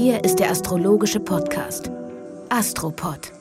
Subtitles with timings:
[0.00, 1.90] Hier ist der astrologische Podcast
[2.50, 3.32] Astropod.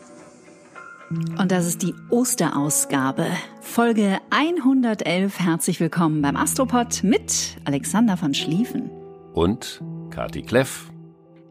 [1.38, 3.28] Und das ist die Osterausgabe,
[3.62, 5.40] Folge 111.
[5.40, 8.90] Herzlich willkommen beim Astropod mit Alexander von Schlieffen.
[9.36, 10.92] Und Kati Kleff.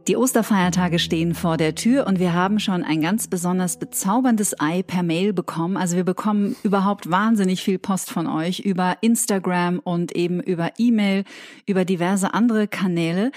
[0.08, 4.82] Die Osterfeiertage stehen vor der Tür und wir haben schon ein ganz besonders bezauberndes Ei
[4.82, 5.76] per Mail bekommen.
[5.76, 11.22] Also wir bekommen überhaupt wahnsinnig viel Post von euch über Instagram und eben über E-Mail,
[11.64, 13.30] über diverse andere Kanäle.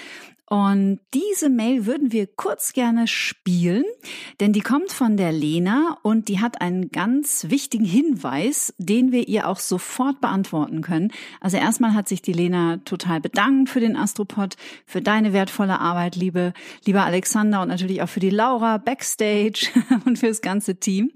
[0.49, 3.83] Und diese Mail würden wir kurz gerne spielen,
[4.39, 9.27] denn die kommt von der Lena und die hat einen ganz wichtigen Hinweis, den wir
[9.27, 11.11] ihr auch sofort beantworten können.
[11.39, 14.55] Also erstmal hat sich die Lena total bedankt für den Astropod,
[14.87, 19.69] für deine wertvolle Arbeit, liebe, lieber Alexander und natürlich auch für die Laura backstage
[20.05, 21.11] und für das ganze Team.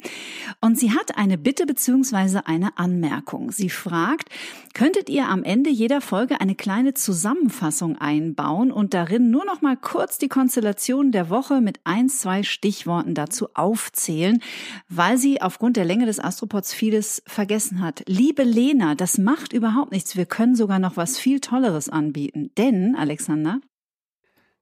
[0.61, 3.51] Und sie hat eine Bitte beziehungsweise eine Anmerkung.
[3.51, 4.29] Sie fragt,
[4.75, 9.77] könntet ihr am Ende jeder Folge eine kleine Zusammenfassung einbauen und darin nur noch mal
[9.77, 14.41] kurz die Konstellation der Woche mit ein, zwei Stichworten dazu aufzählen,
[14.89, 18.03] weil sie aufgrund der Länge des Astropods vieles vergessen hat.
[18.07, 20.15] Liebe Lena, das macht überhaupt nichts.
[20.15, 22.51] Wir können sogar noch was viel Tolleres anbieten.
[22.57, 23.59] Denn, Alexander,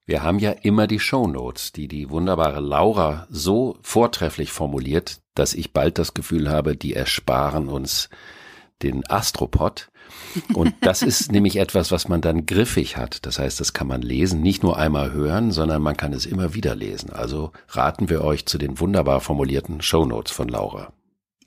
[0.05, 5.73] wir haben ja immer die Shownotes, die die wunderbare Laura so vortrefflich formuliert, dass ich
[5.73, 8.09] bald das Gefühl habe, die ersparen uns
[8.81, 9.90] den Astropod.
[10.53, 13.25] Und das ist nämlich etwas, was man dann griffig hat.
[13.25, 16.53] Das heißt, das kann man lesen, nicht nur einmal hören, sondern man kann es immer
[16.53, 17.11] wieder lesen.
[17.11, 20.93] Also raten wir euch zu den wunderbar formulierten Shownotes von Laura.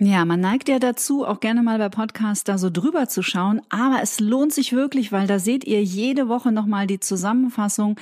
[0.01, 3.63] Ja, man neigt ja dazu, auch gerne mal bei Podcasts da so drüber zu schauen,
[3.69, 7.97] aber es lohnt sich wirklich, weil da seht ihr jede Woche nochmal die Zusammenfassung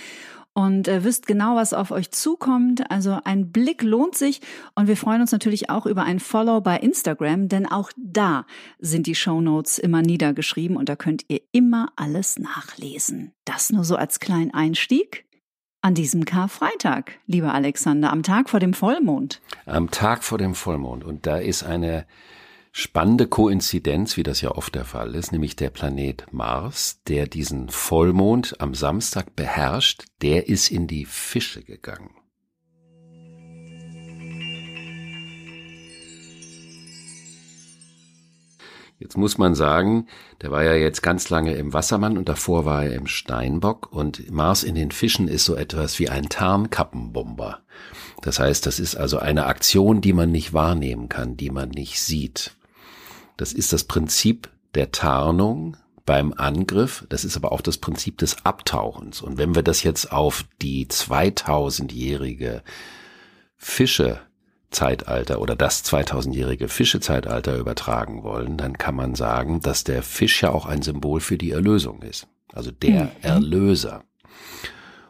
[0.54, 2.90] und äh, wisst genau, was auf euch zukommt.
[2.90, 4.40] Also ein Blick lohnt sich
[4.74, 8.46] und wir freuen uns natürlich auch über ein Follow bei Instagram, denn auch da
[8.78, 13.32] sind die Show Notes immer niedergeschrieben und da könnt ihr immer alles nachlesen.
[13.44, 15.24] Das nur so als kleinen Einstieg.
[15.84, 19.40] An diesem Karfreitag, lieber Alexander, am Tag vor dem Vollmond.
[19.66, 21.02] Am Tag vor dem Vollmond.
[21.02, 22.06] Und da ist eine
[22.72, 27.68] spannende Koinzidenz, wie das ja oft der Fall ist, nämlich der Planet Mars, der diesen
[27.68, 32.10] Vollmond am Samstag beherrscht, der ist in die Fische gegangen.
[38.98, 40.06] Jetzt muss man sagen,
[40.42, 44.30] der war ja jetzt ganz lange im Wassermann und davor war er im Steinbock und
[44.30, 47.62] Mars in den Fischen ist so etwas wie ein Tarnkappenbomber.
[48.22, 52.00] Das heißt, das ist also eine Aktion, die man nicht wahrnehmen kann, die man nicht
[52.00, 52.52] sieht.
[53.36, 57.04] Das ist das Prinzip der Tarnung beim Angriff.
[57.08, 59.22] Das ist aber auch das Prinzip des Abtauchens.
[59.22, 62.62] Und wenn wir das jetzt auf die 2000-jährige
[63.56, 70.50] Fische-Zeitalter oder das 2000-jährige Fische-Zeitalter übertragen wollen, dann kann man sagen, dass der Fisch ja
[70.50, 72.26] auch ein Symbol für die Erlösung ist.
[72.52, 73.10] Also der mhm.
[73.22, 74.04] Erlöser.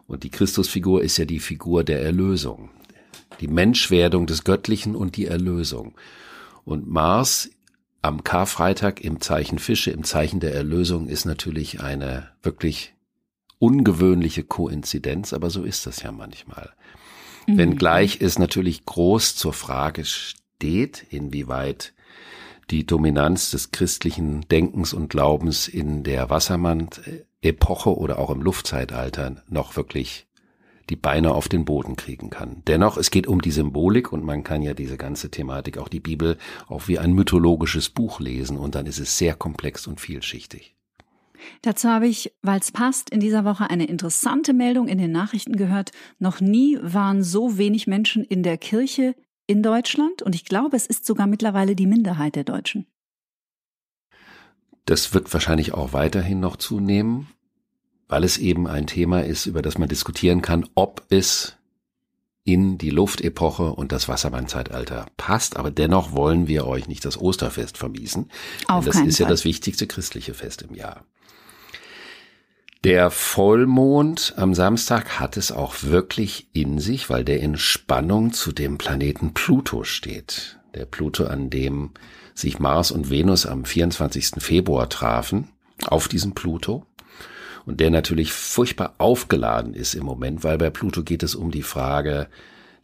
[0.06, 2.71] Und die Christusfigur ist ja die Figur der Erlösung.
[3.41, 5.94] Die Menschwerdung des Göttlichen und die Erlösung.
[6.65, 7.50] Und Mars
[8.03, 12.95] am Karfreitag im Zeichen Fische, im Zeichen der Erlösung ist natürlich eine wirklich
[13.59, 16.71] ungewöhnliche Koinzidenz, aber so ist das ja manchmal.
[17.47, 17.59] Mhm.
[17.59, 21.95] Wenngleich es natürlich groß zur Frage steht, inwieweit
[22.71, 29.77] die Dominanz des christlichen Denkens und Glaubens in der Wassermann-Epoche oder auch im Luftzeitalter noch
[29.77, 30.27] wirklich
[30.91, 32.62] die Beine auf den Boden kriegen kann.
[32.66, 36.00] Dennoch, es geht um die Symbolik und man kann ja diese ganze Thematik, auch die
[36.00, 36.38] Bibel,
[36.69, 40.75] auch wie ein mythologisches Buch lesen und dann ist es sehr komplex und vielschichtig.
[41.62, 45.57] Dazu habe ich, weil es passt, in dieser Woche eine interessante Meldung in den Nachrichten
[45.57, 45.91] gehört.
[46.18, 49.15] Noch nie waren so wenig Menschen in der Kirche
[49.47, 52.86] in Deutschland und ich glaube, es ist sogar mittlerweile die Minderheit der Deutschen.
[54.84, 57.28] Das wird wahrscheinlich auch weiterhin noch zunehmen
[58.12, 61.56] weil es eben ein Thema ist, über das man diskutieren kann, ob es
[62.44, 65.56] in die Luftepoche und das Wassermannzeitalter passt.
[65.56, 68.30] Aber dennoch wollen wir euch nicht das Osterfest vermiesen.
[68.68, 69.24] Auf das ist Fall.
[69.24, 71.06] ja das wichtigste christliche Fest im Jahr.
[72.84, 78.53] Der Vollmond am Samstag hat es auch wirklich in sich, weil der in Spannung zu
[78.53, 80.59] dem Planeten Pluto steht.
[80.74, 81.92] Der Pluto, an dem
[82.34, 84.32] sich Mars und Venus am 24.
[84.36, 85.48] Februar trafen
[85.86, 86.84] auf diesem Pluto
[87.64, 91.62] und der natürlich furchtbar aufgeladen ist im Moment, weil bei Pluto geht es um die
[91.62, 92.28] Frage,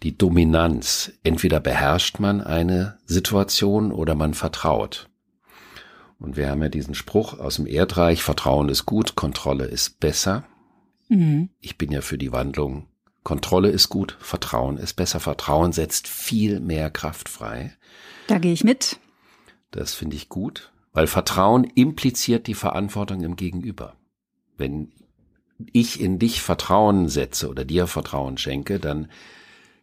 [0.03, 1.13] die Dominanz.
[1.25, 5.09] Entweder beherrscht man eine Situation oder man vertraut.
[6.19, 10.45] Und wir haben ja diesen Spruch aus dem Erdreich, Vertrauen ist gut, Kontrolle ist besser.
[11.09, 11.51] Mhm.
[11.61, 12.89] Ich bin ja für die Wandlung.
[13.23, 15.21] Kontrolle ist gut, Vertrauen ist besser.
[15.21, 17.77] Vertrauen setzt viel mehr Kraft frei.
[18.27, 18.99] Da gehe ich mit.
[19.71, 23.95] Das finde ich gut, weil Vertrauen impliziert die Verantwortung im Gegenüber.
[24.59, 24.93] Wenn
[25.73, 29.09] ich in dich Vertrauen setze oder dir Vertrauen schenke, dann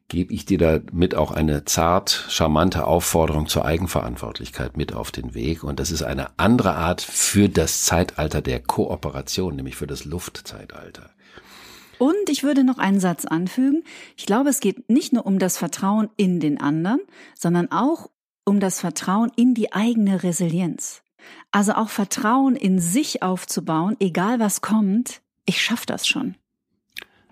[0.07, 5.63] gebe ich dir damit auch eine zart, charmante Aufforderung zur Eigenverantwortlichkeit mit auf den Weg.
[5.63, 11.09] Und das ist eine andere Art für das Zeitalter der Kooperation, nämlich für das Luftzeitalter.
[11.97, 13.83] Und ich würde noch einen Satz anfügen.
[14.17, 16.99] Ich glaube, es geht nicht nur um das Vertrauen in den anderen,
[17.35, 18.09] sondern auch
[18.43, 21.01] um das Vertrauen in die eigene Resilienz.
[21.51, 26.35] Also auch Vertrauen in sich aufzubauen, egal was kommt, ich schaffe das schon.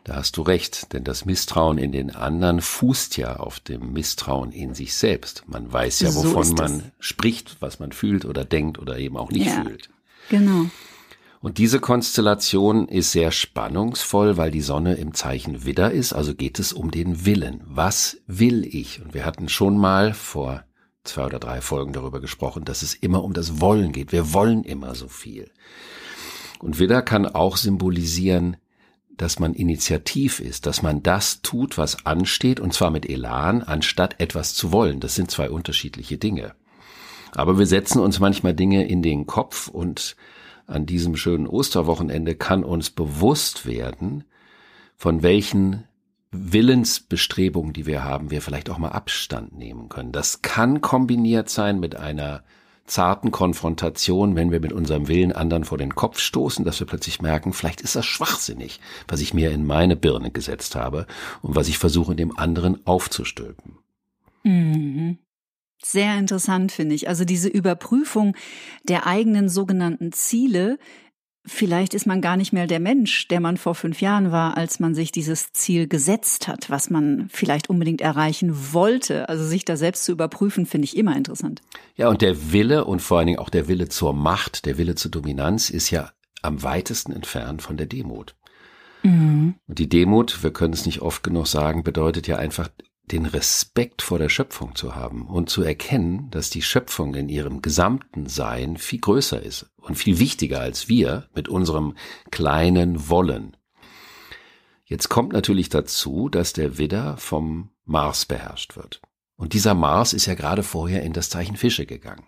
[0.04, 4.52] Da hast du recht, denn das Misstrauen in den anderen fußt ja auf dem Misstrauen
[4.52, 5.44] in sich selbst.
[5.48, 9.32] Man weiß ja, wovon so man spricht, was man fühlt oder denkt oder eben auch
[9.32, 9.90] nicht ja, fühlt.
[10.30, 10.66] Genau.
[11.40, 16.60] Und diese Konstellation ist sehr spannungsvoll, weil die Sonne im Zeichen Widder ist, also geht
[16.60, 17.62] es um den Willen.
[17.66, 19.02] Was will ich?
[19.02, 20.64] Und wir hatten schon mal vor
[21.04, 24.12] zwei oder drei Folgen darüber gesprochen, dass es immer um das Wollen geht.
[24.12, 25.52] Wir wollen immer so viel.
[26.60, 28.58] Und Widder kann auch symbolisieren,
[29.18, 34.20] dass man initiativ ist, dass man das tut, was ansteht, und zwar mit Elan, anstatt
[34.20, 35.00] etwas zu wollen.
[35.00, 36.56] Das sind zwei unterschiedliche Dinge.
[37.32, 40.16] Aber wir setzen uns manchmal Dinge in den Kopf und
[40.66, 44.24] an diesem schönen Osterwochenende kann uns bewusst werden,
[44.96, 45.84] von welchen
[46.34, 50.12] Willensbestrebungen, die wir haben, wir vielleicht auch mal Abstand nehmen können.
[50.12, 52.44] Das kann kombiniert sein mit einer
[52.86, 57.22] zarten Konfrontation, wenn wir mit unserem Willen anderen vor den Kopf stoßen, dass wir plötzlich
[57.22, 61.08] merken, vielleicht ist das schwachsinnig, was ich mir in meine Birne gesetzt habe
[61.42, 63.78] und was ich versuche, dem anderen aufzustülpen.
[64.44, 65.18] Mhm.
[65.86, 67.10] Sehr interessant finde ich.
[67.10, 68.38] Also diese Überprüfung
[68.84, 70.80] der eigenen sogenannten Ziele,
[71.46, 74.80] Vielleicht ist man gar nicht mehr der Mensch, der man vor fünf Jahren war, als
[74.80, 79.28] man sich dieses Ziel gesetzt hat, was man vielleicht unbedingt erreichen wollte.
[79.28, 81.62] Also sich da selbst zu überprüfen, finde ich immer interessant.
[81.96, 84.96] Ja, und der Wille und vor allen Dingen auch der Wille zur Macht, der Wille
[84.96, 86.12] zur Dominanz ist ja
[86.42, 88.36] am weitesten entfernt von der Demut.
[89.04, 89.56] Mhm.
[89.68, 92.70] Und die Demut, wir können es nicht oft genug sagen, bedeutet ja einfach
[93.12, 97.62] den Respekt vor der Schöpfung zu haben und zu erkennen, dass die Schöpfung in ihrem
[97.62, 101.96] gesamten Sein viel größer ist und viel wichtiger als wir mit unserem
[102.32, 103.58] kleinen Wollen.
[104.86, 109.02] Jetzt kommt natürlich dazu, dass der Widder vom Mars beherrscht wird.
[109.36, 112.26] Und dieser Mars ist ja gerade vorher in das Zeichen Fische gegangen.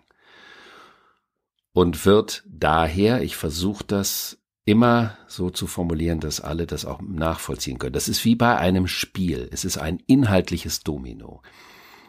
[1.72, 7.78] Und wird daher, ich versuche das immer so zu formulieren, dass alle das auch nachvollziehen
[7.78, 7.94] können.
[7.94, 9.48] Das ist wie bei einem Spiel.
[9.52, 11.40] Es ist ein inhaltliches Domino.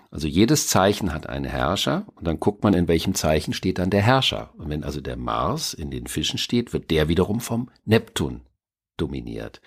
[0.09, 3.91] Also jedes Zeichen hat einen Herrscher und dann guckt man, in welchem Zeichen steht dann
[3.91, 4.53] der Herrscher.
[4.57, 8.41] Und wenn also der Mars in den Fischen steht, wird der wiederum vom Neptun
[8.97, 9.61] dominiert.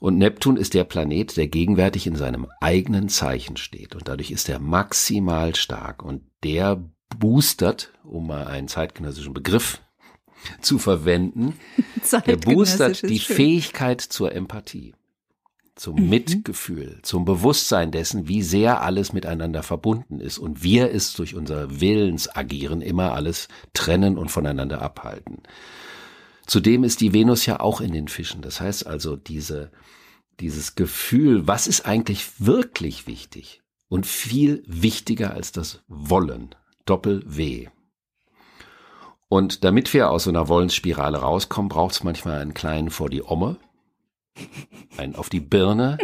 [0.00, 3.94] Und Neptun ist der Planet, der gegenwärtig in seinem eigenen Zeichen steht.
[3.94, 6.02] Und dadurch ist er maximal stark.
[6.02, 6.82] Und der
[7.16, 9.80] boostert, um mal einen zeitgenössischen Begriff
[10.60, 11.54] zu verwenden.
[12.26, 13.36] Der boostert die schön.
[13.36, 14.94] Fähigkeit zur Empathie,
[15.74, 16.08] zum mhm.
[16.08, 21.80] Mitgefühl, zum Bewusstsein dessen, wie sehr alles miteinander verbunden ist und wir es durch unser
[21.80, 25.42] Willensagieren immer alles trennen und voneinander abhalten.
[26.46, 28.40] Zudem ist die Venus ja auch in den Fischen.
[28.40, 29.70] Das heißt also, diese,
[30.40, 36.54] dieses Gefühl, was ist eigentlich wirklich wichtig und viel wichtiger als das Wollen,
[36.86, 37.68] Doppel W.
[39.28, 43.22] Und damit wir aus so einer Wollensspirale rauskommen, braucht es manchmal einen kleinen vor die
[43.22, 43.58] Omme,
[44.96, 45.98] einen auf die Birne,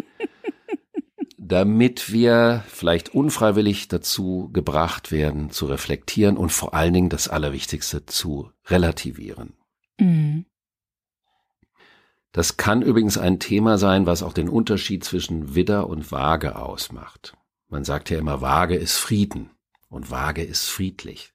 [1.39, 8.07] damit wir vielleicht unfreiwillig dazu gebracht werden, zu reflektieren und vor allen Dingen das Allerwichtigste
[8.07, 9.55] zu relativieren.
[9.99, 10.47] Mhm.
[12.33, 17.37] Das kann übrigens ein Thema sein, was auch den Unterschied zwischen Widder und Waage ausmacht.
[17.69, 19.51] Man sagt ja immer, Waage ist Frieden
[19.89, 21.34] und Waage ist friedlich.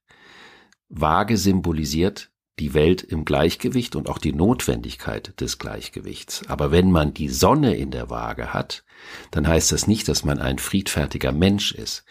[0.89, 6.43] Waage symbolisiert die Welt im Gleichgewicht und auch die Notwendigkeit des Gleichgewichts.
[6.49, 8.83] Aber wenn man die Sonne in der Waage hat,
[9.31, 12.03] dann heißt das nicht, dass man ein friedfertiger Mensch ist.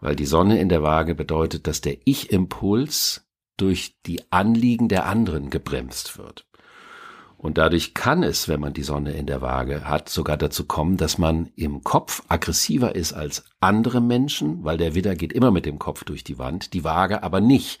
[0.00, 3.26] Weil die Sonne in der Waage bedeutet, dass der Ich-Impuls
[3.56, 6.46] durch die Anliegen der anderen gebremst wird.
[7.40, 10.98] Und dadurch kann es, wenn man die Sonne in der Waage hat, sogar dazu kommen,
[10.98, 15.64] dass man im Kopf aggressiver ist als andere Menschen, weil der Widder geht immer mit
[15.64, 17.80] dem Kopf durch die Wand, die Waage aber nicht.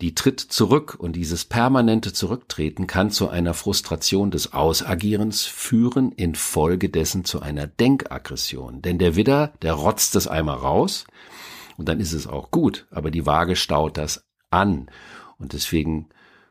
[0.00, 7.24] die tritt zurück und dieses permanente Zurücktreten kann zu einer Frustration des Ausagierens führen, infolgedessen
[7.24, 8.80] zu einer Denkaggression.
[8.82, 11.04] Denn der Widder, der rotzt es einmal raus
[11.76, 14.90] und dann ist es auch gut, aber die Waage staut das an.
[15.38, 16.08] Und deswegen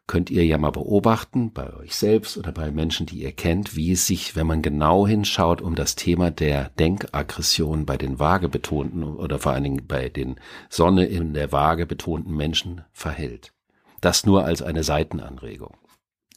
[0.09, 3.91] könnt ihr ja mal beobachten, bei euch selbst oder bei Menschen, die ihr kennt, wie
[3.91, 9.03] es sich, wenn man genau hinschaut, um das Thema der Denkaggression bei den Waage betonten
[9.03, 10.37] oder vor allen Dingen bei den
[10.67, 13.53] Sonne in der Waage betonten Menschen verhält.
[14.01, 15.77] Das nur als eine Seitenanregung.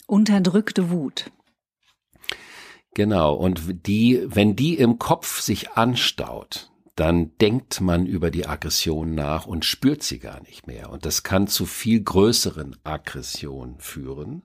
[0.07, 1.31] Unterdrückte Wut.
[2.93, 3.33] Genau.
[3.33, 9.47] Und die, wenn die im Kopf sich anstaut, dann denkt man über die Aggression nach
[9.47, 10.91] und spürt sie gar nicht mehr.
[10.91, 14.43] Und das kann zu viel größeren Aggressionen führen,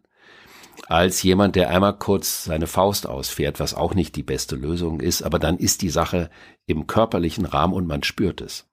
[0.88, 5.24] als jemand, der einmal kurz seine Faust ausfährt, was auch nicht die beste Lösung ist,
[5.24, 6.30] aber dann ist die Sache
[6.66, 8.68] im körperlichen Rahmen und man spürt es.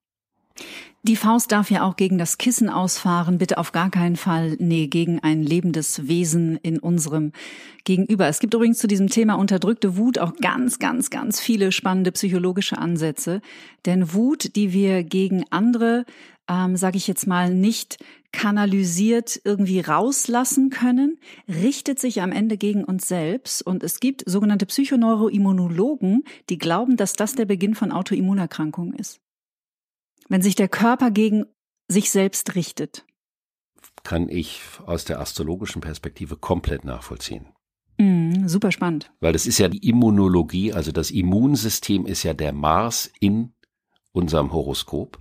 [1.06, 4.86] Die Faust darf ja auch gegen das Kissen ausfahren, bitte auf gar keinen Fall, nee,
[4.86, 7.32] gegen ein lebendes Wesen in unserem
[7.84, 8.26] Gegenüber.
[8.26, 12.78] Es gibt übrigens zu diesem Thema unterdrückte Wut auch ganz, ganz, ganz viele spannende psychologische
[12.78, 13.42] Ansätze.
[13.84, 16.06] Denn Wut, die wir gegen andere,
[16.48, 22.82] ähm, sage ich jetzt mal, nicht kanalisiert irgendwie rauslassen können, richtet sich am Ende gegen
[22.82, 23.60] uns selbst.
[23.60, 29.20] Und es gibt sogenannte Psychoneuroimmunologen, die glauben, dass das der Beginn von Autoimmunerkrankungen ist
[30.28, 31.44] wenn sich der Körper gegen
[31.88, 33.04] sich selbst richtet?
[34.02, 37.48] Kann ich aus der astrologischen Perspektive komplett nachvollziehen.
[37.98, 39.12] Mm, super spannend.
[39.20, 43.54] Weil das ist ja die Immunologie, also das Immunsystem ist ja der Mars in
[44.12, 45.20] unserem Horoskop.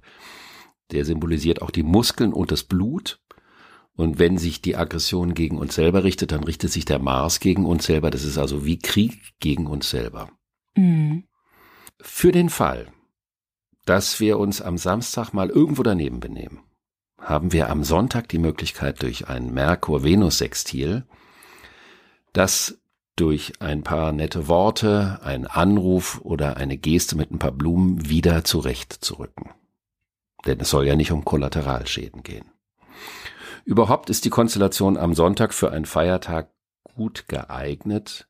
[0.92, 3.20] Der symbolisiert auch die Muskeln und das Blut.
[3.96, 7.66] Und wenn sich die Aggression gegen uns selber richtet, dann richtet sich der Mars gegen
[7.66, 8.10] uns selber.
[8.10, 10.30] Das ist also wie Krieg gegen uns selber.
[10.76, 11.20] Mm.
[12.02, 12.92] Für den Fall,
[13.86, 16.62] dass wir uns am Samstag mal irgendwo daneben benehmen,
[17.20, 21.06] haben wir am Sonntag die Möglichkeit durch ein Merkur-Venus-Sextil,
[22.34, 22.80] das
[23.16, 28.44] durch ein paar nette Worte, ein Anruf oder eine Geste mit ein paar Blumen wieder
[28.44, 29.52] zurechtzurücken.
[30.46, 32.46] Denn es soll ja nicht um Kollateralschäden gehen.
[33.66, 36.50] Überhaupt ist die Konstellation am Sonntag für einen Feiertag
[36.96, 38.28] gut geeignet,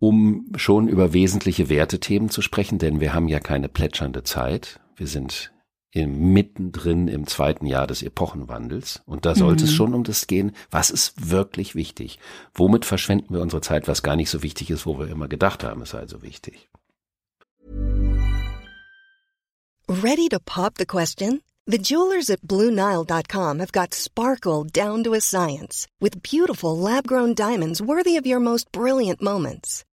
[0.00, 4.80] um schon über wesentliche Wertethemen zu sprechen, denn wir haben ja keine plätschernde Zeit.
[4.96, 5.52] Wir sind
[5.92, 9.02] im, mittendrin im zweiten Jahr des Epochenwandels.
[9.06, 9.68] Und da sollte mhm.
[9.68, 12.18] es schon um das gehen, was ist wirklich wichtig?
[12.54, 15.62] Womit verschwenden wir unsere Zeit, was gar nicht so wichtig ist, wo wir immer gedacht
[15.64, 16.70] haben, es sei so wichtig.
[19.88, 21.42] Ready to pop the question?
[21.66, 27.82] The jewelers at BlueNile.com have got sparkle down to a science with beautiful lab-grown diamonds
[27.82, 29.84] worthy of your most brilliant moments.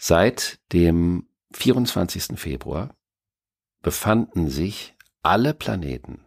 [0.00, 2.38] Seit dem 24.
[2.38, 2.94] Februar
[3.82, 6.24] befanden sich alle Planeten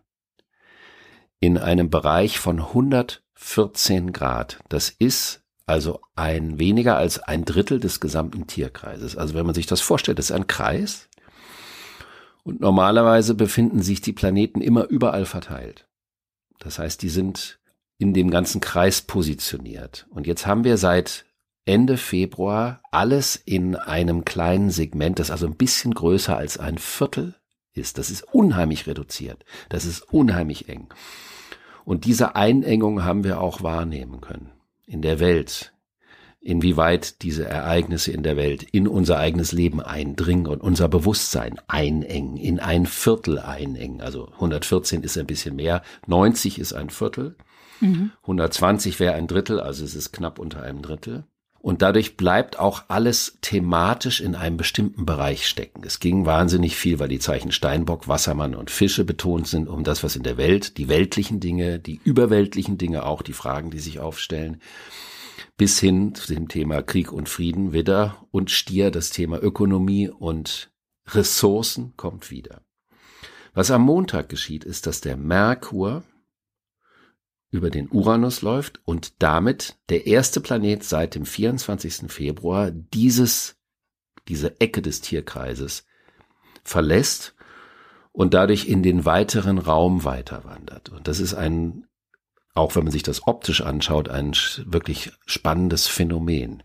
[1.39, 4.59] in einem Bereich von 114 Grad.
[4.67, 9.15] Das ist also ein weniger als ein Drittel des gesamten Tierkreises.
[9.15, 11.07] Also wenn man sich das vorstellt, das ist ein Kreis
[12.43, 15.87] und normalerweise befinden sich die Planeten immer überall verteilt.
[16.59, 17.59] Das heißt, die sind
[17.97, 20.07] in dem ganzen Kreis positioniert.
[20.09, 21.25] Und jetzt haben wir seit
[21.65, 27.35] Ende Februar alles in einem kleinen Segment, das also ein bisschen größer als ein Viertel
[27.73, 27.97] ist.
[27.97, 29.45] Das ist unheimlich reduziert.
[29.69, 30.89] Das ist unheimlich eng.
[31.85, 34.51] Und diese Einengung haben wir auch wahrnehmen können
[34.85, 35.73] in der Welt.
[36.43, 42.35] Inwieweit diese Ereignisse in der Welt in unser eigenes Leben eindringen und unser Bewusstsein einengen,
[42.35, 44.01] in ein Viertel einengen.
[44.01, 47.35] Also 114 ist ein bisschen mehr, 90 ist ein Viertel,
[47.79, 48.11] mhm.
[48.23, 51.25] 120 wäre ein Drittel, also es ist knapp unter einem Drittel.
[51.61, 55.83] Und dadurch bleibt auch alles thematisch in einem bestimmten Bereich stecken.
[55.85, 60.03] Es ging wahnsinnig viel, weil die Zeichen Steinbock, Wassermann und Fische betont sind, um das,
[60.03, 63.99] was in der Welt, die weltlichen Dinge, die überweltlichen Dinge, auch die Fragen, die sich
[63.99, 64.59] aufstellen,
[65.55, 70.71] bis hin zu dem Thema Krieg und Frieden wieder und Stier, das Thema Ökonomie und
[71.09, 72.61] Ressourcen kommt wieder.
[73.53, 76.03] Was am Montag geschieht, ist, dass der Merkur
[77.51, 82.11] über den Uranus läuft und damit der erste Planet seit dem 24.
[82.11, 83.57] Februar dieses,
[84.27, 85.85] diese Ecke des Tierkreises
[86.63, 87.35] verlässt
[88.11, 90.89] und dadurch in den weiteren Raum weiter wandert.
[90.89, 91.85] Und das ist ein
[92.53, 94.33] auch wenn man sich das optisch anschaut, ein
[94.65, 96.63] wirklich spannendes Phänomen.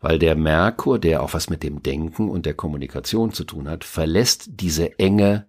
[0.00, 3.84] Weil der Merkur, der auch was mit dem Denken und der Kommunikation zu tun hat,
[3.84, 5.48] verlässt diese enge,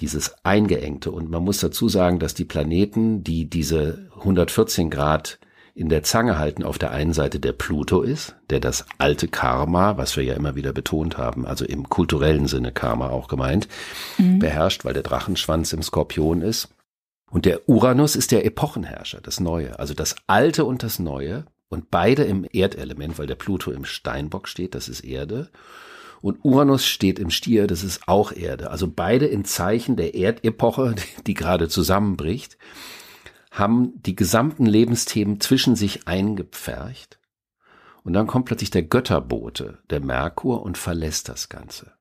[0.00, 1.10] dieses eingeengte.
[1.10, 5.38] Und man muss dazu sagen, dass die Planeten, die diese 114 Grad
[5.74, 9.96] in der Zange halten, auf der einen Seite der Pluto ist, der das alte Karma,
[9.96, 13.68] was wir ja immer wieder betont haben, also im kulturellen Sinne Karma auch gemeint,
[14.18, 14.40] mhm.
[14.40, 16.68] beherrscht, weil der Drachenschwanz im Skorpion ist.
[17.30, 21.44] Und der Uranus ist der Epochenherrscher, das Neue, also das Alte und das Neue.
[21.68, 25.50] Und beide im Erdelement, weil der Pluto im Steinbock steht, das ist Erde.
[26.22, 28.70] Und Uranus steht im Stier, das ist auch Erde.
[28.70, 30.94] Also beide in Zeichen der Erdepoche,
[31.26, 32.58] die gerade zusammenbricht
[33.50, 37.18] haben die gesamten Lebensthemen zwischen sich eingepfercht.
[38.04, 41.92] Und dann kommt plötzlich der Götterbote, der Merkur, und verlässt das Ganze.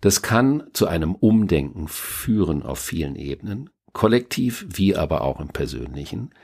[0.00, 6.34] Das kann zu einem Umdenken führen auf vielen Ebenen, kollektiv wie aber auch im persönlichen.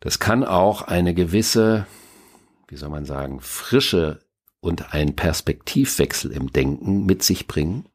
[0.00, 1.86] Das kann auch eine gewisse,
[2.68, 4.25] wie soll man sagen, Frische
[4.66, 7.86] und ein Perspektivwechsel im Denken mit sich bringen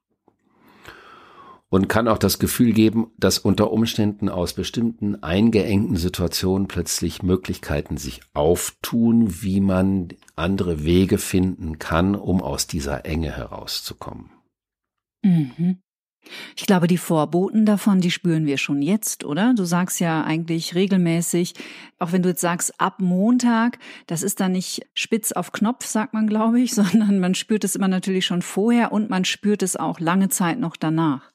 [1.69, 7.97] und kann auch das Gefühl geben, dass unter Umständen aus bestimmten eingeengten Situationen plötzlich Möglichkeiten
[7.97, 14.31] sich auftun, wie man andere Wege finden kann, um aus dieser Enge herauszukommen.
[15.23, 15.81] Mhm.
[16.55, 19.53] Ich glaube, die Vorboten davon, die spüren wir schon jetzt, oder?
[19.55, 21.53] Du sagst ja eigentlich regelmäßig,
[21.99, 26.13] auch wenn du jetzt sagst, ab Montag, das ist dann nicht spitz auf Knopf, sagt
[26.13, 29.75] man, glaube ich, sondern man spürt es immer natürlich schon vorher und man spürt es
[29.75, 31.31] auch lange Zeit noch danach.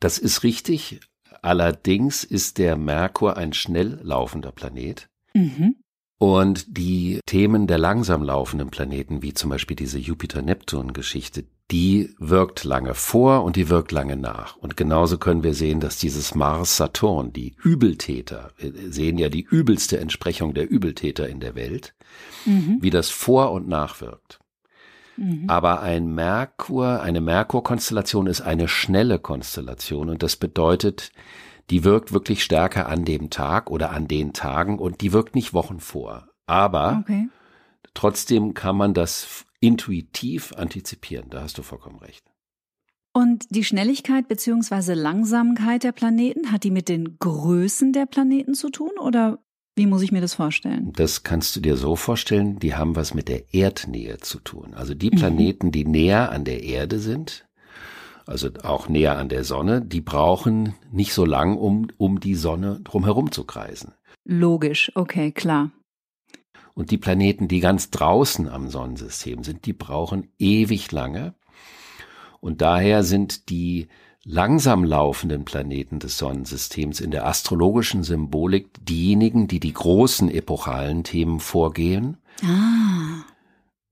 [0.00, 1.00] Das ist richtig.
[1.42, 5.08] Allerdings ist der Merkur ein schnell laufender Planet.
[5.34, 5.76] Mhm.
[6.18, 12.94] Und die Themen der langsam laufenden Planeten, wie zum Beispiel diese Jupiter-Neptun-Geschichte, die wirkt lange
[12.94, 14.56] vor und die wirkt lange nach.
[14.56, 20.00] Und genauso können wir sehen, dass dieses Mars-Saturn, die Übeltäter, wir sehen ja die übelste
[20.00, 21.94] Entsprechung der Übeltäter in der Welt,
[22.46, 22.78] mhm.
[22.80, 24.40] wie das vor und nachwirkt.
[25.16, 25.44] Mhm.
[25.46, 31.12] Aber ein Merkur, eine Merkur-Konstellation ist eine schnelle Konstellation und das bedeutet,
[31.70, 35.52] die wirkt wirklich stärker an dem Tag oder an den Tagen und die wirkt nicht
[35.52, 36.28] Wochen vor.
[36.46, 37.28] Aber okay.
[37.94, 41.30] trotzdem kann man das intuitiv antizipieren.
[41.30, 42.24] Da hast du vollkommen recht.
[43.12, 44.94] Und die Schnelligkeit bzw.
[44.94, 49.38] Langsamkeit der Planeten, hat die mit den Größen der Planeten zu tun oder
[49.76, 50.92] wie muss ich mir das vorstellen?
[50.96, 54.74] Das kannst du dir so vorstellen, die haben was mit der Erdnähe zu tun.
[54.74, 57.47] Also die Planeten, die näher an der Erde sind,
[58.28, 62.80] also auch näher an der Sonne, die brauchen nicht so lang, um, um die Sonne
[62.84, 63.94] drumherum zu kreisen.
[64.24, 65.70] Logisch, okay, klar.
[66.74, 71.34] Und die Planeten, die ganz draußen am Sonnensystem sind, die brauchen ewig lange.
[72.40, 73.88] Und daher sind die
[74.22, 81.40] langsam laufenden Planeten des Sonnensystems in der astrologischen Symbolik diejenigen, die die großen epochalen Themen
[81.40, 82.18] vorgehen.
[82.44, 83.24] Ah.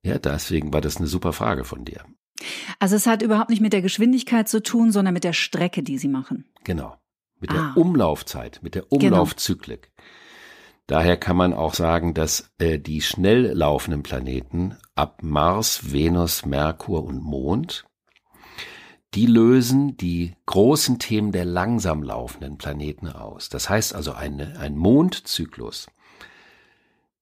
[0.05, 2.05] Ja, deswegen war das eine super Frage von dir.
[2.79, 5.99] Also es hat überhaupt nicht mit der Geschwindigkeit zu tun, sondern mit der Strecke, die
[5.99, 6.45] sie machen.
[6.65, 6.97] Genau.
[7.41, 7.55] Mit ah.
[7.55, 9.07] der Umlaufzeit, mit der genau.
[9.07, 9.83] Umlaufzyklik.
[9.83, 10.09] Genau.
[10.89, 17.05] Daher kann man auch sagen, dass äh, die schnell laufenden Planeten ab Mars, Venus, Merkur
[17.05, 17.85] und Mond
[19.17, 23.49] die lösen die großen Themen der langsam laufenden Planeten aus.
[23.49, 25.87] Das heißt also, eine, ein Mondzyklus,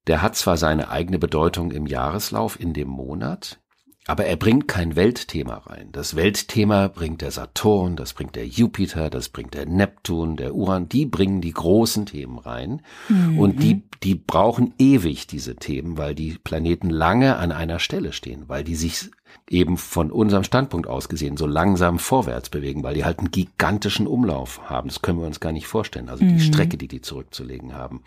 [0.09, 3.61] der hat zwar seine eigene Bedeutung im Jahreslauf, in dem Monat,
[4.07, 5.89] aber er bringt kein Weltthema rein.
[5.93, 10.91] Das Weltthema bringt der Saturn, das bringt der Jupiter, das bringt der Neptun, der Uran,
[10.91, 12.83] die bringen die großen Themen rein.
[13.09, 13.39] Mhm.
[13.39, 18.45] Und die, die brauchen ewig diese Themen, weil die Planeten lange an einer Stelle stehen,
[18.47, 19.11] weil die sich
[19.49, 24.07] eben von unserem Standpunkt aus gesehen so langsam vorwärts bewegen, weil die halt einen gigantischen
[24.07, 24.89] Umlauf haben.
[24.89, 26.11] Das können wir uns gar nicht vorstellen.
[26.11, 26.41] Also die mhm.
[26.41, 28.03] Strecke, die die zurückzulegen haben.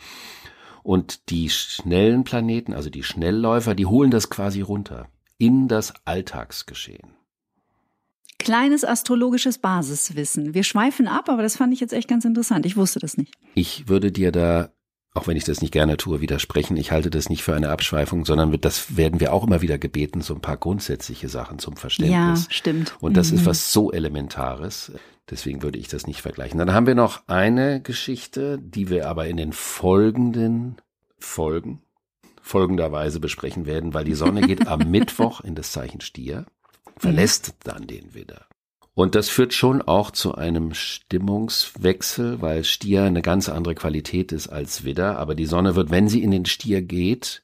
[0.84, 7.14] Und die schnellen Planeten, also die Schnellläufer, die holen das quasi runter in das Alltagsgeschehen.
[8.40, 10.54] Kleines astrologisches Basiswissen.
[10.54, 12.66] Wir schweifen ab, aber das fand ich jetzt echt ganz interessant.
[12.66, 13.34] Ich wusste das nicht.
[13.56, 14.72] Ich würde dir da
[15.18, 16.78] auch wenn ich das nicht gerne tue, widersprechen.
[16.78, 20.22] Ich halte das nicht für eine Abschweifung, sondern das werden wir auch immer wieder gebeten,
[20.22, 22.46] so ein paar grundsätzliche Sachen zum Verständnis.
[22.46, 22.96] Ja, stimmt.
[23.00, 23.40] Und das mhm.
[23.40, 24.92] ist was so Elementares.
[25.30, 26.60] Deswegen würde ich das nicht vergleichen.
[26.60, 30.78] Dann haben wir noch eine Geschichte, die wir aber in den folgenden
[31.18, 31.82] Folgen
[32.48, 36.46] folgenderweise besprechen werden, weil die Sonne geht am Mittwoch in das Zeichen Stier,
[36.98, 38.46] verlässt dann den Widder.
[38.98, 44.48] Und das führt schon auch zu einem Stimmungswechsel, weil Stier eine ganz andere Qualität ist
[44.48, 45.20] als Widder.
[45.20, 47.44] Aber die Sonne wird, wenn sie in den Stier geht,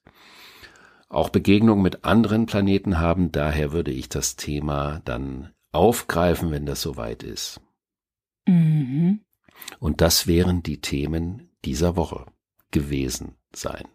[1.09, 3.31] auch Begegnungen mit anderen Planeten haben.
[3.31, 7.61] Daher würde ich das Thema dann aufgreifen, wenn das soweit ist.
[8.47, 9.21] Mhm.
[9.79, 12.25] Und das wären die Themen dieser Woche
[12.71, 13.85] gewesen sein.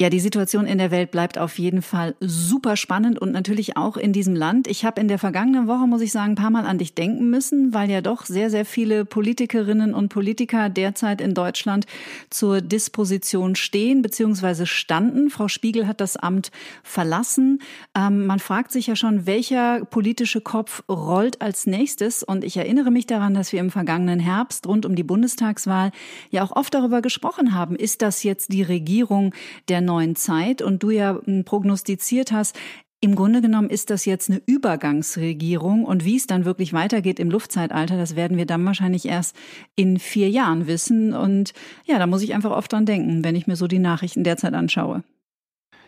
[0.00, 3.98] Ja, die Situation in der Welt bleibt auf jeden Fall super spannend und natürlich auch
[3.98, 4.66] in diesem Land.
[4.66, 7.28] Ich habe in der vergangenen Woche, muss ich sagen, ein paar Mal an dich denken
[7.28, 11.84] müssen, weil ja doch sehr, sehr viele Politikerinnen und Politiker derzeit in Deutschland
[12.30, 14.64] zur Disposition stehen bzw.
[14.64, 15.28] standen.
[15.28, 16.50] Frau Spiegel hat das Amt
[16.82, 17.58] verlassen.
[17.94, 22.22] Ähm, man fragt sich ja schon, welcher politische Kopf rollt als nächstes.
[22.22, 25.90] Und ich erinnere mich daran, dass wir im vergangenen Herbst rund um die Bundestagswahl
[26.30, 29.34] ja auch oft darüber gesprochen haben, ist das jetzt die Regierung
[29.68, 32.56] der neuen Zeit und du ja hm, prognostiziert hast,
[33.02, 37.30] im Grunde genommen ist das jetzt eine Übergangsregierung und wie es dann wirklich weitergeht im
[37.30, 39.34] Luftzeitalter, das werden wir dann wahrscheinlich erst
[39.74, 41.14] in vier Jahren wissen.
[41.14, 41.54] Und
[41.86, 44.52] ja, da muss ich einfach oft dran denken, wenn ich mir so die Nachrichten derzeit
[44.52, 45.02] anschaue.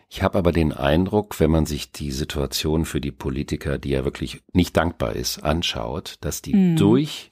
[0.09, 4.03] Ich habe aber den Eindruck, wenn man sich die Situation für die Politiker, die ja
[4.05, 6.77] wirklich nicht dankbar ist, anschaut, dass die mhm.
[6.77, 7.29] durch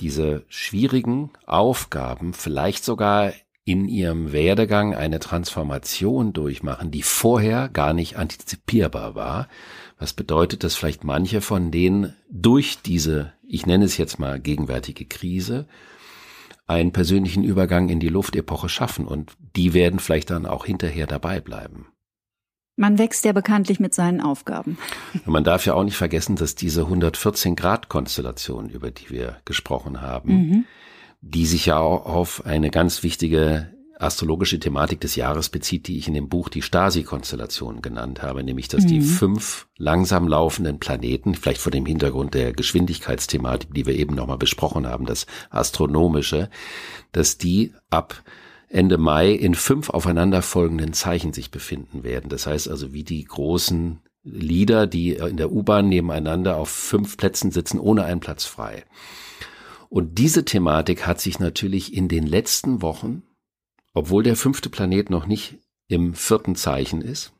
[0.00, 3.32] diese schwierigen Aufgaben vielleicht sogar
[3.64, 9.48] in ihrem Werdegang eine Transformation durchmachen, die vorher gar nicht antizipierbar war.
[9.98, 15.06] Was bedeutet, dass vielleicht manche von denen durch diese, ich nenne es jetzt mal gegenwärtige
[15.06, 15.66] Krise,
[16.66, 21.40] einen persönlichen Übergang in die Luftepoche schaffen und die werden vielleicht dann auch hinterher dabei
[21.40, 21.88] bleiben.
[22.76, 24.78] Man wächst ja bekanntlich mit seinen Aufgaben.
[25.26, 30.02] Man darf ja auch nicht vergessen, dass diese 114 Grad Konstellation, über die wir gesprochen
[30.02, 30.64] haben, mhm
[31.26, 36.14] die sich ja auf eine ganz wichtige astrologische Thematik des Jahres bezieht, die ich in
[36.14, 38.88] dem Buch die Stasi-Konstellation genannt habe, nämlich dass mhm.
[38.88, 44.36] die fünf langsam laufenden Planeten, vielleicht vor dem Hintergrund der Geschwindigkeitsthematik, die wir eben nochmal
[44.36, 46.50] besprochen haben, das Astronomische,
[47.12, 48.22] dass die ab
[48.68, 52.28] Ende Mai in fünf aufeinanderfolgenden Zeichen sich befinden werden.
[52.28, 57.52] Das heißt also, wie die großen Lieder, die in der U-Bahn nebeneinander auf fünf Plätzen
[57.52, 58.84] sitzen, ohne einen Platz frei.
[59.88, 63.22] Und diese Thematik hat sich natürlich in den letzten Wochen,
[63.92, 67.32] obwohl der fünfte Planet noch nicht im vierten Zeichen ist,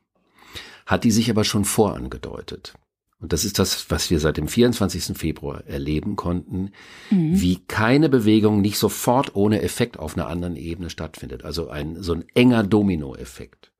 [0.85, 2.73] hat die sich aber schon vorangedeutet.
[3.19, 5.17] Und das ist das, was wir seit dem 24.
[5.17, 6.71] Februar erleben konnten,
[7.09, 7.41] mhm.
[7.41, 11.43] wie keine Bewegung nicht sofort ohne Effekt auf einer anderen Ebene stattfindet.
[11.43, 13.71] Also ein, so ein enger Dominoeffekt.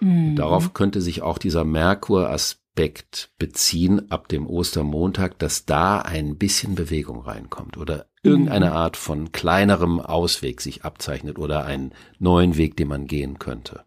[0.00, 0.36] Mhm.
[0.36, 6.76] Darauf könnte sich auch dieser Merkur-Aspekt Aspekt beziehen ab dem Ostermontag, dass da ein bisschen
[6.76, 8.72] Bewegung reinkommt oder irgendeine mhm.
[8.72, 13.84] Art von kleinerem Ausweg sich abzeichnet oder einen neuen Weg, den man gehen könnte.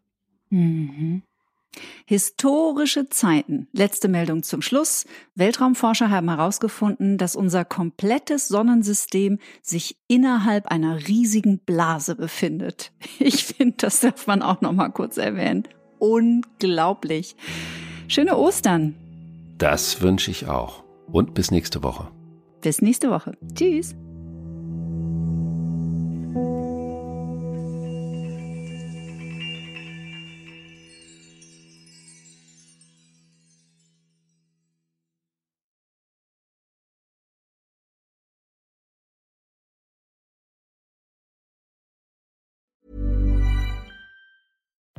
[0.50, 1.22] Mhm.
[2.06, 3.70] Historische Zeiten.
[3.72, 5.06] Letzte Meldung zum Schluss.
[5.36, 12.92] Weltraumforscher haben herausgefunden, dass unser komplettes Sonnensystem sich innerhalb einer riesigen Blase befindet.
[13.20, 15.64] Ich finde, das darf man auch noch mal kurz erwähnen.
[15.98, 17.38] Unglaublich.
[18.12, 18.94] Schöne Ostern.
[19.58, 20.84] Das wünsche ich auch.
[21.14, 22.10] Und bis nächste Woche.
[22.60, 23.38] Bis nächste Woche.
[23.56, 23.96] Tschüss.